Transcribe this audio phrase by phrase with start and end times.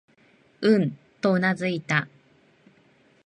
[0.61, 2.07] うん、とうなずいた。